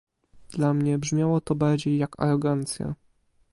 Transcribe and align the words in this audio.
Dla 0.49 0.73
mnie 0.73 0.97
brzmiało 0.99 1.41
to 1.41 1.55
bardziej 1.55 1.97
jak 1.97 2.19
arogancja 2.19 2.95